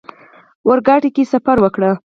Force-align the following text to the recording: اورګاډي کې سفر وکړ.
اورګاډي 0.67 1.09
کې 1.15 1.23
سفر 1.33 1.57
وکړ. 1.61 1.81